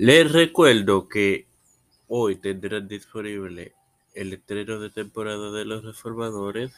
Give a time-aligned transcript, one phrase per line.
[0.00, 1.48] Les recuerdo que
[2.06, 3.74] hoy tendrán disponible
[4.14, 6.72] el estreno de temporada de Los Reformadores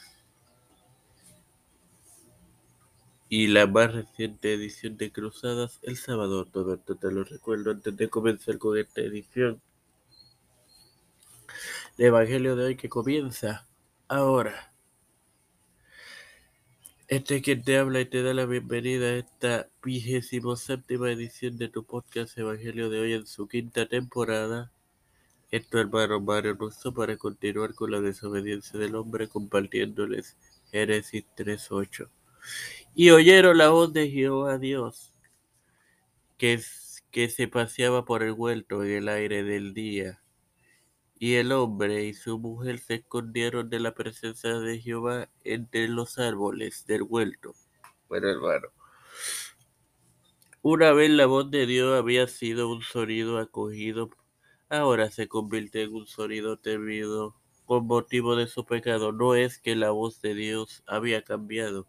[3.29, 6.45] y la más reciente edición de Cruzadas el sábado.
[6.45, 9.61] Todo esto te lo recuerdo antes de comenzar con esta edición
[11.99, 13.67] de Evangelio de hoy que comienza
[14.07, 14.70] ahora.
[17.11, 21.57] Este es quien te habla y te da la bienvenida a esta vigésimo séptima edición
[21.57, 24.71] de tu podcast Evangelio de hoy en su quinta temporada.
[25.51, 30.37] Esto hermano Mario Russo para continuar con la desobediencia del hombre compartiéndoles
[30.71, 32.07] Génesis 3.8.
[32.95, 35.11] Y oyeron la voz de Jehová Dios
[36.37, 36.61] que,
[37.11, 40.20] que se paseaba por el huerto en el aire del día
[41.21, 46.17] y el hombre y su mujer se escondieron de la presencia de Jehová entre los
[46.17, 47.53] árboles del huerto.
[48.09, 48.69] Bueno, hermano.
[50.63, 54.09] Una vez la voz de Dios había sido un sonido acogido,
[54.67, 59.11] ahora se convierte en un sonido temido con motivo de su pecado.
[59.11, 61.85] No es que la voz de Dios había cambiado,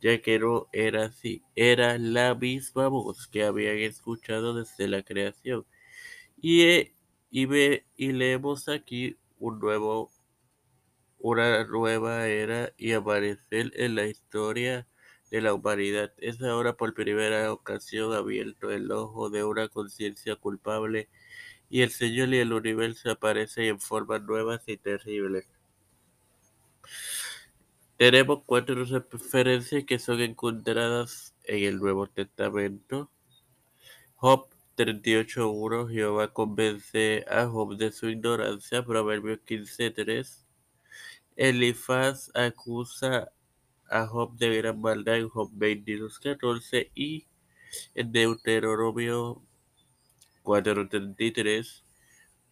[0.00, 5.66] ya que no era así, era la misma voz que habían escuchado desde la creación.
[6.40, 6.94] Y
[7.32, 10.12] y, ve, y leemos aquí un nuevo,
[11.18, 14.86] una nueva era y aparecer en la historia
[15.30, 16.12] de la humanidad.
[16.18, 21.08] Es ahora por primera ocasión abierto el ojo de una conciencia culpable
[21.70, 25.48] y el Señor y el universo aparecen en formas nuevas y terribles.
[27.96, 33.10] Tenemos cuatro referencias que son encontradas en el Nuevo Testamento.
[34.16, 38.84] Job 38.1 Jehová convence a Job de su ignorancia.
[38.84, 40.44] Proverbios 15.3
[41.36, 43.32] Elifaz acusa
[43.88, 47.26] a Job de gran maldad en Job 22.14 y
[47.94, 49.42] en Deuteronomio
[50.42, 51.82] 4.33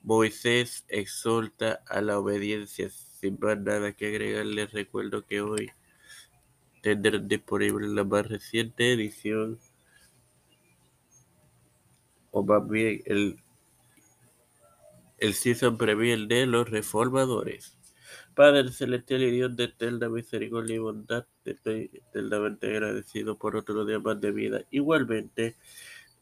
[0.02, 2.90] Moisés exhorta a la obediencia.
[2.90, 5.70] Sin más nada que agregar, les recuerdo que hoy
[6.82, 9.58] tendrán disponible la más reciente edición
[12.42, 13.36] más bien el,
[15.18, 17.76] el season preview de los reformadores.
[18.34, 23.98] Padre celestial y Dios de eterna misericordia y bondad, estoy eternamente agradecido por otro día
[23.98, 24.62] más de vida.
[24.70, 25.56] Igualmente,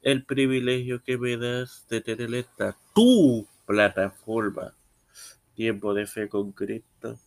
[0.02, 4.74] el privilegio que me das de tener esta tu plataforma,
[5.54, 7.18] Tiempo de Fe con Cristo,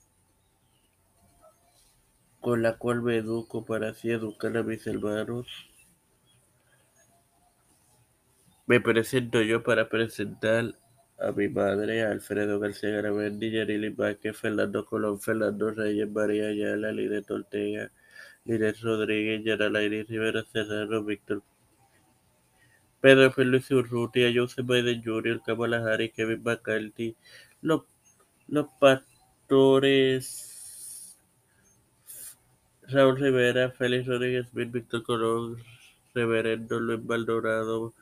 [2.39, 5.47] con la cual me educo para así educar a mis hermanos
[8.67, 10.75] Me presento yo para presentar
[11.19, 17.29] a mi madre, Alfredo García Garamendi, Yarili Vázquez, Fernando Colón, Fernando Reyes, María Ayala, Linet
[17.29, 17.91] Ortega,
[18.45, 21.43] Linet Rodríguez, Yaralairi Rivera Serrano, Víctor
[23.01, 27.15] Pedro Félix Urrutia, Joseph Biden Jr., Kamala Harris, Kevin McCarthy,
[27.61, 27.81] los,
[28.47, 30.51] los pastores
[32.83, 35.57] Raúl Rivera, Félix Rodríguez Víctor Colón,
[36.13, 37.95] Reverendo Luis Maldonado,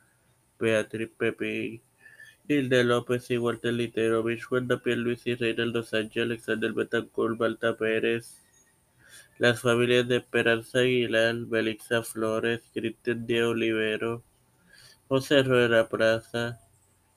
[0.60, 1.80] Beatriz Pepe,
[2.46, 8.42] Hilda López y Walter Litero, Vishwanda Luis y Reinaldo Sánchez, Alexander Betancourt, Balta Pérez,
[9.38, 14.22] las familias de Esperanza Aguilar, Belixa Flores, Cristian Diego Olivero,
[15.08, 16.60] José Rueda Plaza,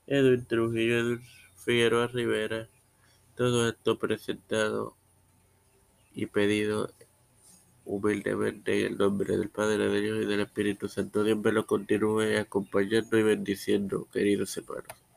[0.07, 1.21] Edwin Trujillo, Edwin
[1.55, 2.69] Figueroa Rivera,
[3.35, 4.95] todo esto presentado
[6.13, 6.93] y pedido
[7.85, 11.23] humildemente en el nombre del Padre de Dios y del Espíritu Santo.
[11.23, 15.02] Dios me lo continúe acompañando y bendiciendo, queridos hermanos.